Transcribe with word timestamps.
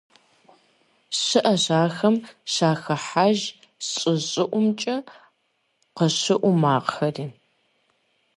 Щыӏэщ 1.21 1.65
абыхэм 1.79 2.15
щахыхьэж 2.53 3.39
щӏы 3.89 4.13
щӏыӏумкӏэ 4.29 4.95
къыщыӏу 5.97 6.55
макъхэри. 6.61 7.25